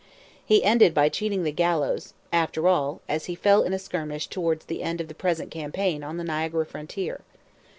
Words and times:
He 0.43 0.63
ended 0.63 0.95
by 0.95 1.09
cheating 1.09 1.43
the 1.43 1.51
gallows, 1.51 2.15
after 2.33 2.67
all, 2.67 3.01
as 3.07 3.25
he 3.25 3.35
fell 3.35 3.61
in 3.61 3.71
a 3.71 3.77
skirmish 3.77 4.25
towards 4.29 4.65
the 4.65 4.81
end 4.81 4.99
of 4.99 5.07
the 5.09 5.13
present 5.13 5.51
campaign 5.51 6.03
on 6.03 6.17
the 6.17 6.23
Niagara 6.23 6.65
frontier. 6.65 7.21